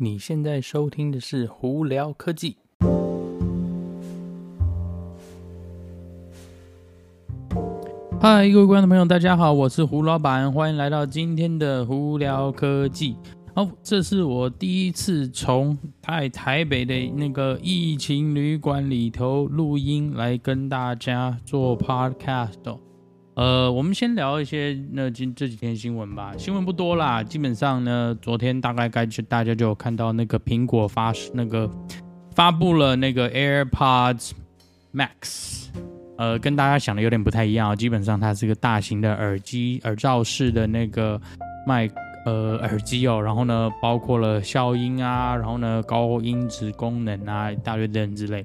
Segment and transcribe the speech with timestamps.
[0.00, 2.56] 你现在收听的是《胡聊科技》。
[8.20, 13.14] 嗨，各位观众朋友，大家好，我是胡老板，欢迎来到今天的《胡聊科技》。
[13.54, 22.78] 哦，这是我第一次从在台北的那个疫情旅馆里头录音来跟大家做 podcast。
[23.38, 26.34] 呃，我们先聊一些那今这几天新闻吧。
[26.36, 31.70] 新闻不多啦，基本上呢，昨天大概该就大家就有看到那个苹果发那个
[32.34, 34.32] 发布了那个 AirPods
[34.92, 35.68] Max，
[36.16, 37.76] 呃，跟大家想的有点不太一样。
[37.76, 41.20] 基本上它是个大型的耳机耳罩式的那个
[41.64, 41.88] 麦
[42.26, 48.44] 呃耳机哦，然后呢，包括了消音啊，然后呢高音质功能啊，大堆等之类。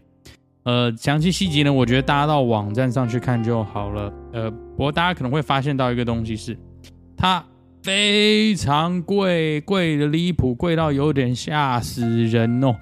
[0.65, 4.13] 呃，详细细节呢，我觉得大家到网站上去看就好了。
[4.33, 6.57] 呃，不过大家可能会发现到一个东西是，
[7.15, 7.45] 它
[7.81, 12.75] 非常贵，贵的离谱，贵到有点吓死人哦。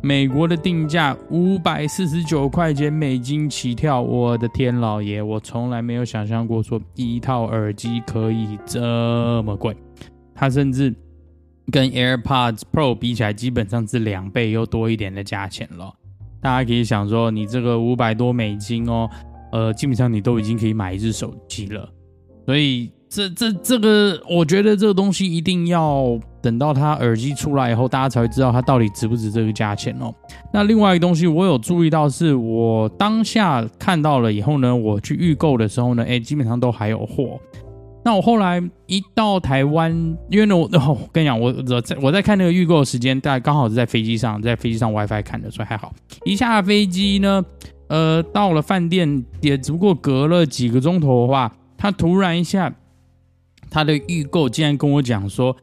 [0.00, 9.74] 美国的定价五百四十九块钱美金起跳，我的天老爷，我从来没有想象过说一套耳机可以这么贵。
[10.36, 10.94] 它甚至
[11.72, 15.92] 跟 AirPods Pro 比起来，基本上是两倍又多一点的价钱了。
[16.40, 19.10] 大家可以想说，你这个五百多美金哦，
[19.52, 21.88] 呃，基本上你都已经可以买一只手机了。
[22.46, 30.14] 所以这这这个，我觉得这个东西一定要等到它耳机出来以后，大家才会知道它到底值不值这个价钱哦。
[30.52, 37.38] 那另外一个东西，我有注意到，是我当下看到了以后呢，我去预购的时候呢，哎，基本上都还有货。
[38.04, 39.92] 那我后来一到台湾，
[40.30, 45.92] 因为呢，我我跟你讲，我我在我在看那个预购的时间，大概刚好是在飞机上，在飞机上 WiFi 看的，所以还好。
[46.24, 47.44] 一下飞机呢，
[47.88, 52.74] 呃，到了饭店也只不过隔了几个钟头的话，他突然一下，
[53.68, 55.56] 他的预购竟然跟我讲说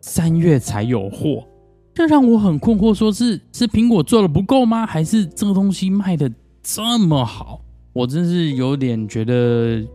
[0.00, 1.46] 三月才有货，
[1.92, 4.86] 这让我很困惑，说是是苹果做的不够吗？
[4.86, 7.60] 还是这个东西卖的这么好？
[7.92, 9.86] 我真是有点觉得。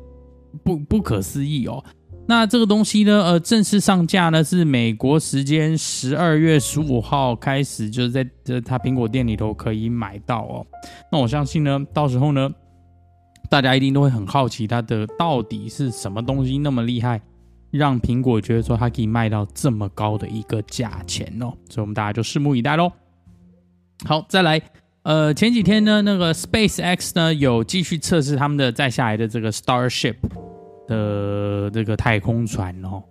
[0.63, 1.83] 不不可思议哦，
[2.29, 10.63] 那这个东西呢，呃，正式上架呢是美国时间十二月十五号开始，就是在这它苹果店里头可以买到哦。
[11.11, 12.47] 那我相信呢，到时候呢，
[13.49, 17.19] 大家一定都会很好奇它的到底是什么东西那么厉害，
[17.71, 21.49] 让苹果觉得说它可以卖到这么高的一个价钱哦。
[21.67, 22.91] 所以我们大家就拭目以待喽。
[24.05, 24.61] 好，再来。
[25.01, 30.17] 呃，前几天呢，那个 SpaceX 呢有继续测试他们的再下来的这个 Starship
[30.89, 33.01] 的这个太空船哦。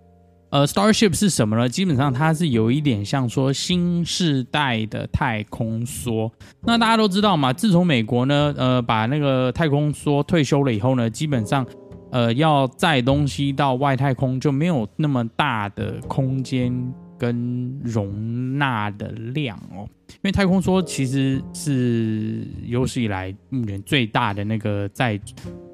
[0.51, 1.69] 呃，Starship 是什么呢？
[1.69, 6.29] 基本上它是有一点像说新世代的太空梭。
[6.61, 11.65] 那大家都知道嘛，自从美国呢，呃，把那个太空梭退休了以后呢，基本上，
[12.11, 16.93] 呃，要载东西到外太空就没有那么大的空间。
[17.19, 25.19] 跟容纳的量哦，因为太空梭其实是有史以来目前最大的那个载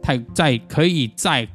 [0.02, 1.48] 太载可以载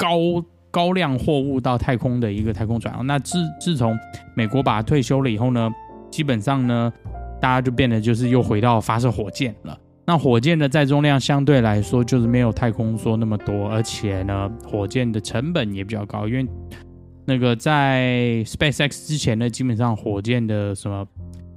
[0.00, 3.02] 高高量货物到太空的一个太空船哦。
[3.04, 3.94] 那自自从
[4.34, 5.70] 美国把它退休了以后呢，
[6.10, 6.90] 基本上呢，
[7.38, 9.78] 大家就变得就是又回到发射火箭了。
[10.06, 16.46] 那火箭的载重量相对来说就是没有太空梭那么多，而且呢，火箭的成本也比较高，因为。
[17.26, 21.06] 那个在 SpaceX 之前呢，基本上火箭的什么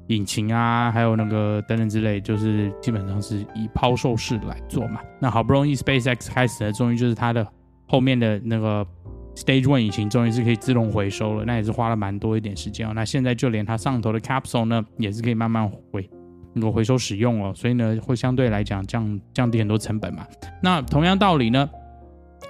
[0.07, 4.99] 引擎啊，还有那个等等之类，就是基本上是以抛售式来做嘛。
[5.19, 7.47] 那好不容易 SpaceX 开始了，终于就是它的
[7.87, 8.85] 后面的那个
[9.35, 12.91] Stage One 引擎终于是可以自动回收了，那也是花了蛮多一点时间哦。
[12.95, 16.09] 那现在就连它上头的 Capsule 呢，也是可以慢慢回
[16.53, 20.25] 能够回收使用哦，所以呢，会相对来讲降降低很多成本嘛。
[20.61, 21.69] 那同样道理呢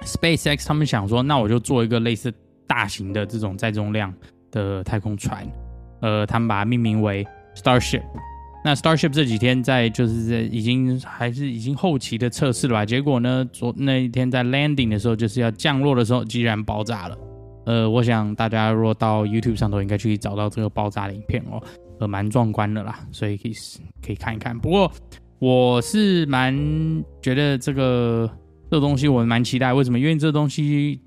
[0.02, 2.32] ，SpaceX 他们想说，那我就做一个类似。
[2.66, 4.12] 大型的这种载重量
[4.50, 5.46] 的太空船，
[6.00, 7.24] 呃，他们把它命名为
[7.54, 8.02] Starship。
[8.64, 12.84] 那 Starship 这几天在就是在已经还是已经后期的测试了吧？
[12.84, 17.18] 结果呢，昨那一天在 landing 的时候，就是要降落的时候，居然爆炸了。
[17.66, 21.62] 呃，我想大家如果到 YouTube 上头，应该去找到这个爆炸的影片哦，
[22.00, 23.52] 呃，蛮壮观的啦，所以可以
[24.04, 24.58] 可以看一看。
[24.58, 24.90] 不过
[25.38, 26.52] 我是蛮
[27.22, 28.30] 觉得这个
[28.70, 29.98] 这东西我蛮期待，为什么？
[29.98, 31.00] 因为这东西。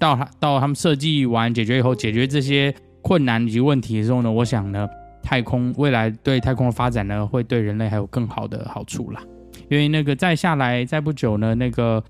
[0.00, 4.88] 到他到他们设计完解决以后，解决这些困难以及问题的时候呢，我想呢，
[5.22, 9.22] 太空未来对太空的发展呢，会对人类还有更好的好处啦。
[9.68, 12.02] 因为那个再下来再不久呢，那个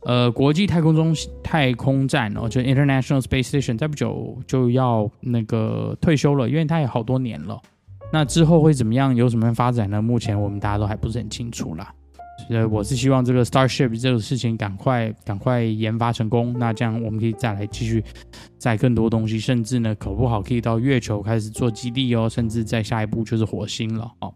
[0.00, 7.60] 呃国际太空中太空站哦，就 International Space Station，再不久就要那个退休了，因为它也好多年了。
[8.12, 10.00] 那之后会怎么样，有什么样发展呢？
[10.00, 11.92] 目前我们大家都还不是很清楚啦。
[12.50, 18.04] 呃，我是希望这个 Starship 这个事情赶快赶快研发成功，那这样我们可以再来继续
[18.58, 24.32] 载更多东西，甚至呢，搞不好可以到月球开始做基地哦，甚至在下一步就是火星了哦，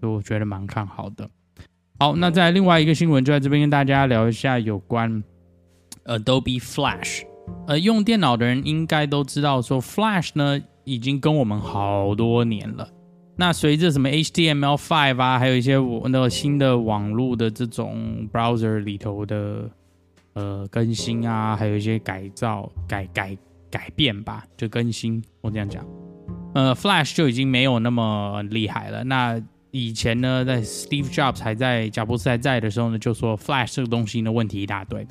[0.00, 1.28] 所以我觉得蛮看好的。
[1.98, 5.22] 好，那在另外一个新闻，就在这边跟大家聊一下有关
[6.04, 7.22] Adobe Flash。
[7.68, 12.88] 呃，用电脑的人应该都知道，说 Flash 呢已经跟我们好多年了。
[13.38, 19.70] 那随着什么 HTML5 啊，还有一些我那个新的网络的这种 browser 里头的
[20.32, 23.36] 呃更新啊，还有一些改造、改改
[23.70, 25.22] 改变吧，就更新。
[25.42, 25.84] 我这样讲，
[26.54, 29.04] 呃，Flash 就已经没有那么厉害了。
[29.04, 29.38] 那
[29.70, 35.06] 以前呢，在 Steve Jobs 还在贾布斯还在的时候呢，就说 Flash 这个东西呢问题一大堆，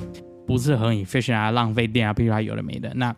[0.48, 2.92] 不是很 efficient 啊，浪费电啊，譬如它有的没的。
[2.96, 3.16] 那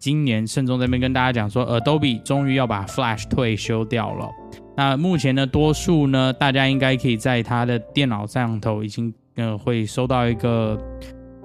[0.00, 4.30] 今年慎重这边跟大家讲说，Adobe 终于要把 Flash 退休掉了。
[4.74, 10.80] 那目前呢，多数呢，大家应该可以在他的电脑上头已经呃会收到一个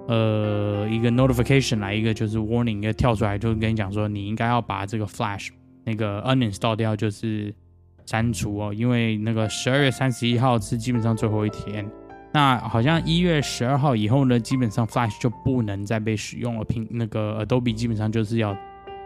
[0.07, 5.49] 呃一个 notification 来一个就是 warning，一个跳出来就跟你讲说，你应该要把这个 Flash
[5.83, 7.53] 那个 uninstall 掉，就是
[8.05, 11.85] 删除哦，因为那个十二月三十一号是基本上最后一天。
[12.35, 16.65] 那好像一月十二号以后呢，基本上 Flash 就不能再被使用了。
[16.65, 18.49] 平那个 Adobe 基本上就是要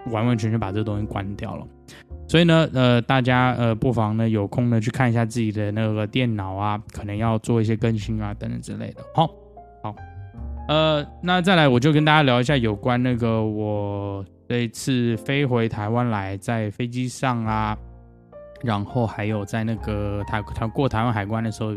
[0.08, 1.64] 完完全全把这个东西关掉了。
[2.28, 9.04] 所以呢，呃，大家呃不妨呢有空呢去看一下自己的那个电脑啊，可能要做一些更新啊等等之类的。
[9.14, 9.28] 好，
[9.84, 9.96] 好，
[10.68, 17.78] 呃，那再来我就跟大家聊一下有关那个我这一次飞回台湾来，在飞机上啊，
[18.64, 21.76] 然后还有在那个台台过台湾海关的时候。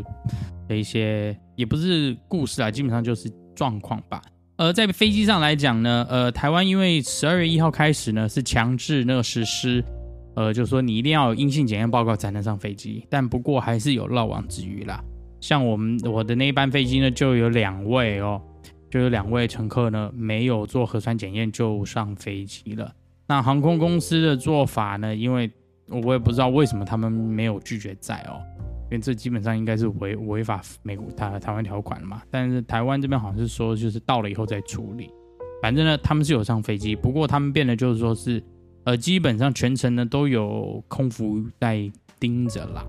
[0.68, 4.20] 的一些也不是故事啊，基本上就是状况吧。
[4.56, 9.84] 呃，在飞机上来讲呢，呃，台湾因为十二月一号开始呢是强制那个实施，
[10.34, 13.06] 呃，就是说你一定要有阴性检验报告才能上飞机。
[13.08, 15.00] 但不过还是有漏网之鱼啦。
[15.40, 18.42] 像我们我的那一班飞机呢，就有两位哦，
[18.90, 22.92] 就有两位乘客呢没有做核酸检验就上飞机了。
[23.28, 25.48] 那航空公司的做法呢，因为
[25.86, 28.42] 我也不知道为什么他们没有拒绝载哦。
[28.92, 35.08] 因为这基本上应该是违违法美国台台湾条款嘛，但是台湾这边好像是说就是到了以后再处理，
[35.62, 38.42] 反正呢他们是有上飞机，不过他们变得就是说是，
[38.84, 41.90] 呃基本上全程呢都有空服在
[42.20, 42.84] 盯着啦。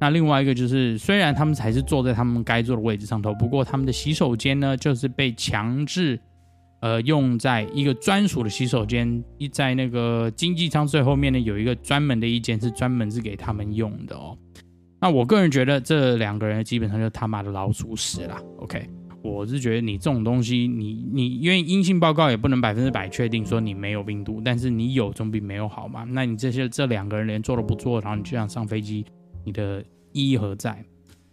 [0.00, 6.18] 那另外一个就是虽然他们还是坐在他们该坐的位置上头，不过他们的洗手间呢就是被强制，
[6.80, 14.36] 呃用在一个专属的洗手间，一在那个经济舱最后面呢有一个专门的一间是专门是给他们用的哦。
[15.04, 18.40] 那我个人觉得这两个人基本上就他妈的老鼠屎啦。
[18.56, 18.88] OK，
[19.20, 26.04] 我是觉得你这种东西，你你因为阴性报告也不能百分之百确定说你没有病毒，但是你有总比没有好嘛。
[26.08, 29.04] 那你这些这两个人连做都不做，然后你就想上飞机，
[29.44, 30.82] 你的意义何在？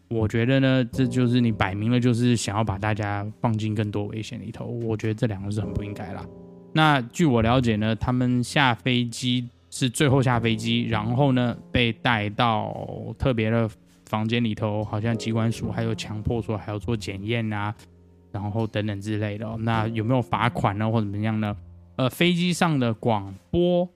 [0.09, 4.65] 我觉得呢，这就是你摆明了就是想要把大家放进更多危险里头。
[4.65, 6.25] 我觉得这两个是很不应该啦。
[6.73, 9.47] 那据我了解呢，他们下飞机。
[9.73, 12.75] 是最后下飞机，然后呢被带到
[13.17, 13.69] 特别的
[14.05, 17.73] 房间里头，好像机关署还有强迫说还要做检验啊，
[18.33, 19.47] 然后等等之类的。
[19.59, 21.55] 那有没有罚款呢，或者怎么样呢？
[21.95, 23.87] 呃，飞机上的广播，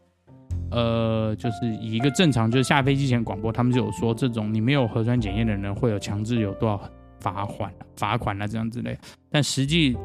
[0.71, 6.81] 呃，就是以一个正常就是下飞机前广播，他们就有说这种你没有核酸检验的人会有强制有多少
[7.19, 8.97] 罚款、罚款啊这样之类。
[9.29, 9.97] 但实际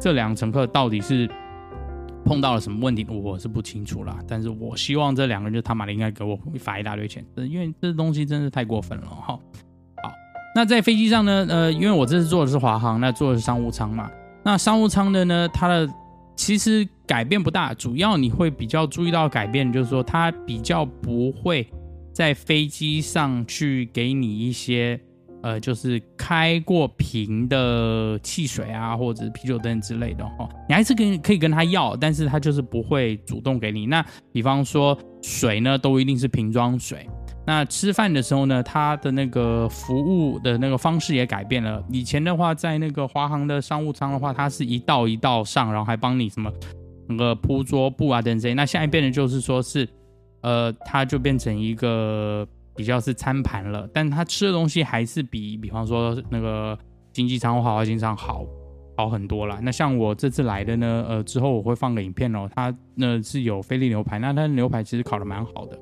[0.00, 1.30] 这两乘客到底是？
[2.24, 4.18] 碰到了什么问题，我是不清楚啦。
[4.26, 9.24] 但是我希望这两个人就他妈的应该给我罚一大堆钱，因为这东西真是太过分了哈。
[9.26, 9.40] 好，
[10.54, 14.10] 那在飞机上呢，呃，因为我这次坐的是华航，那坐的是商务舱嘛。
[14.44, 15.88] 那商务舱的呢，它的
[16.36, 21.68] 其实改变不大，主要你会比较注意到改变，就是说它比较不会
[22.12, 25.00] 在飞机上去给你一些。
[25.42, 33.84] 呃，就是开过瓶的汽水啊，或者是啤酒灯之类的哈，你还是跟可以跟他要，但是他就是不会主动给你。
[33.84, 37.08] 那比方说水呢，都一定是瓶装水。
[37.44, 41.84] 那吃饭的时候呢，他的那个服务的那个方式也改变了。
[41.90, 46.48] 以前的话，在那个华航的商务舱的话，他是一道一道上，然后还帮你什么
[47.08, 48.54] 那个铺桌布啊等等。
[48.54, 49.88] 那现在变的就是说是，
[50.42, 52.46] 呃，它就变成一个。
[52.74, 56.78] 比较是餐盘了，但他吃的东西还是比，比方说那个
[57.12, 58.46] 经济舱或豪华经济舱好
[58.96, 59.58] 好很多啦。
[59.62, 62.48] 那像我这次来的呢，呃，之后我会放个影片哦。
[62.54, 65.78] 它那是有菲力牛排，那它的牛排其实烤的蛮好的，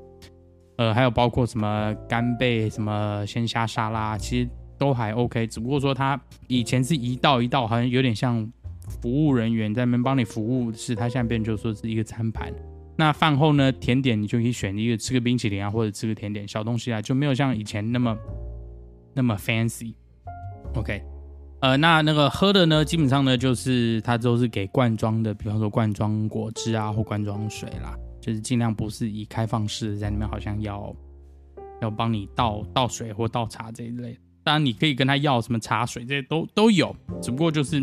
[0.79, 5.47] 呃，还有包括什么干贝、什么鲜虾沙拉，其实都还 OK。
[5.47, 8.51] 只不过说它以前是一道一道，好像有点像
[8.89, 12.53] 服务人员在那边帮你服务，是它现在变就说是一个餐盘。
[13.01, 18.15] 那饭后呢，甜点你就可以选一个吃个冰淇淋啊，或者吃个甜点小东西啊，就没有像以前那么
[19.15, 19.95] 那么 fancy。
[20.75, 21.03] OK，
[21.63, 30.95] 呃，那那个喝的呢，基本上呢就是它都是给罐装的，比方说罐装果汁啊或罐装水啦，就是尽量不是以开放式在里面，好像要
[31.81, 34.15] 要帮你倒倒水或倒茶这一类。
[34.45, 37.81] 当然你可以跟他要什么茶水，这些都都有，只不过就是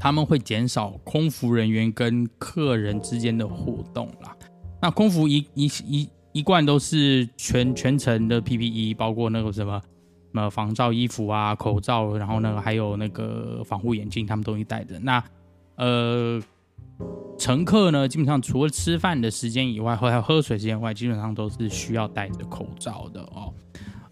[0.00, 4.36] 他们会减少空服人员跟客人之间的互动啦。
[4.82, 9.80] 那空服一一一一贯都是全全程的 PPE，包括那个什么。
[10.32, 14.96] 什么防罩衣服啊、口罩，然后那个还有那个防护眼镜，他们都会带着。
[15.00, 15.20] 那
[15.74, 16.40] 呃，
[17.36, 23.52] 乘客呢，基本上除了吃饭的时间以外，或还有喝水时间外，基本上都是需要戴着口罩的哦。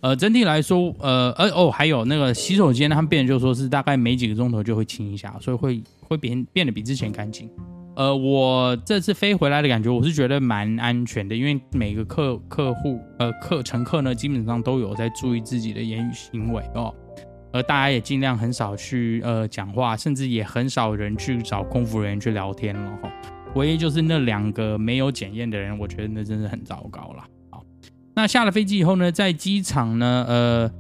[0.01, 7.51] 呃，整体来说，呃，呃哦，还有那个洗手间，他们变就说是大概每几个钟头就会清一下，所以会会变变得比之前干净。
[7.97, 16.95] 呃，我这次飞回来的感觉，我是觉得蛮安全的，因为每个客客户呃客乘客呢，基本上都有在注意自己的言语行为哦，
[17.53, 23.11] 而大家也尽量很少去呃讲话，甚至也很少人去找空服人员去聊天了哈、哦。
[23.57, 27.25] 唯一就是那两个没有检验的人，我觉得那真是很糟糕了。
[28.19, 30.71] 那下了飞机以后呢，在机场呢，呃。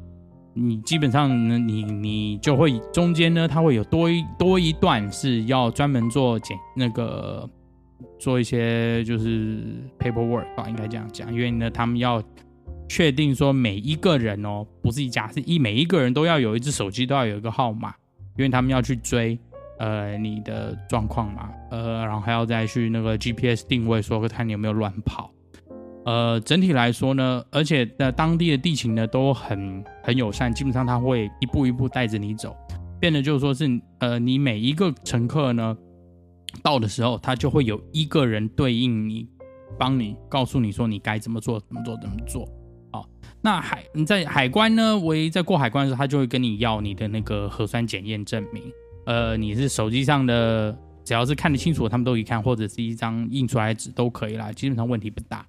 [0.54, 7.48] 你基本上呢，你你就会中间呢，它会有多一多一段是要专门做检那个
[8.18, 9.62] 做一些就是
[10.00, 12.20] paperwork 吧，应该这样讲，因为呢，他们要
[12.88, 17.94] 确定说每一个人哦，不是一家，是一每一个人都要有一只手机，都要有一个号码，
[18.36, 19.38] 因为他们要去追
[19.78, 25.30] 呃你的状况嘛，呃，然后还要再去那个 GPS 定位，说看你有没有乱跑。
[26.08, 32.56] 呃，整体来说呢，而且的当地的地形呢都很很友善，基本上他会一步一步带着你走，
[32.98, 35.76] 变得就是说是呃，你每一个乘客呢
[36.62, 39.28] 到的时候，他就会有一个人对应你，
[39.78, 42.48] 帮你告诉你说你该怎么做，怎么做，怎么做。
[42.90, 43.06] 好，
[43.42, 48.62] 那海你在海关呢，唯一在过海关的时候，他就会跟你要你的那个核酸检验证明，
[49.04, 50.74] 呃，你是手机上的，
[51.04, 55.46] 只要是看得清楚，他们都一看，或者是一张印出来的纸都可以啦，基本上问题不大。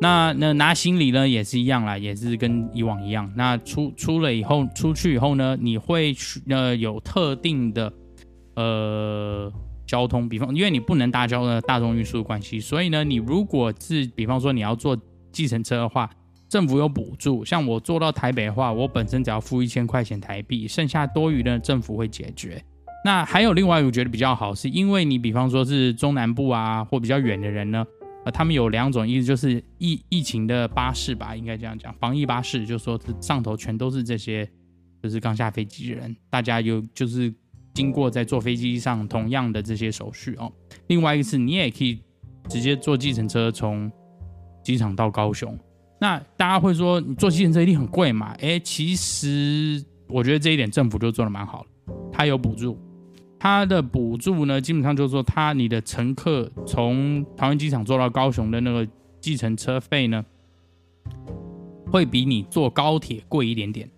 [0.00, 3.30] 那那拿行李呢也是一样啦，也是跟以往一样。
[3.34, 7.92] 那出出了以后，出去以后呢，你会去呃有特定的
[8.54, 9.52] 呃
[9.86, 14.96] 交通，比方因为你不能搭交的大众运输的关系，所以呢，你如果是比方说你要坐
[15.32, 16.08] 计程车的话，
[16.48, 17.44] 政府有补助。
[17.44, 22.62] 像我坐到台北的话，我本身只要付一千块钱台币，剩下多余的政府会解决。
[23.04, 27.84] 那还有另外我觉得比较好，是因为你比方说是中南部啊或比较远的人呢。
[28.30, 34.48] 他们有两种意思，就是疫疫情的巴士吧，应该这样讲，防疫巴士，就是说上头全都是这些，
[35.02, 37.32] 就是刚下飞机的人，大家有就是
[37.74, 40.52] 经过在坐飞机上同样的这些手续哦。
[40.88, 42.00] 另外一个是你也可以
[42.48, 43.90] 直接坐计程车从
[44.62, 45.56] 机场到高雄。
[46.00, 48.32] 那大家会说你坐计程车一定很贵嘛？
[48.38, 52.78] 诶，其实我觉得这一点政府就做的蛮好的，它有补助。
[53.38, 58.86] 它的补助呢，基本上就是说，它你的乘客从桃园机场坐到高雄的那个
[59.20, 60.24] 计程车费呢，
[61.90, 63.88] 会比你坐高铁贵一点点。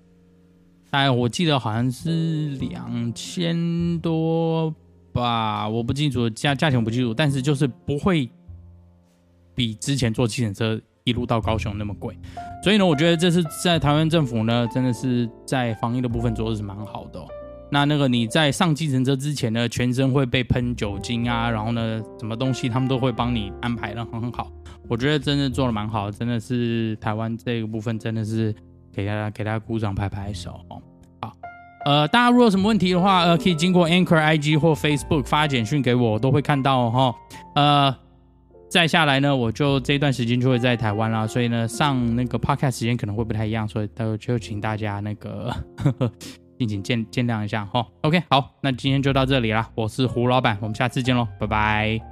[0.91, 4.75] 哎，我记得好像是两千多
[5.13, 8.29] 吧，我不清楚价价钱我不清楚，但是就是不会
[9.55, 12.19] 比之前坐计程车一路到高雄那么贵。
[12.63, 17.25] 所以呢，我觉得这是在台湾政府呢，真的是在防疫的部分做的是蛮好的。
[17.73, 24.51] 那那个你在上计程车之前呢，全身会被喷酒精啊，然后呢，什么东西他们都会帮你安排的很很好。
[24.89, 28.53] 我觉得真的做的蛮好，真的是台湾这个部分真的是
[28.93, 30.61] 给大家给大家鼓掌拍拍手。
[31.21, 31.33] 好，
[31.85, 37.15] 呃，大家如果有什么问题的话，呃，可以经过 Anchor IG 或 Facebook 发简讯给我，我都会看到哈、哦。
[37.55, 37.97] 呃，
[38.69, 45.55] 再下来呢，我就这段时间就会在台湾啦，所以呢，上那个 Podcast 时间可能会不太一样，所以都就请大家那个。
[45.77, 46.13] 呵呵
[46.61, 52.10] 敬请见见谅一下哈，OK，好，那今天就到这里了，我是胡老板，我们下次见喽，拜拜。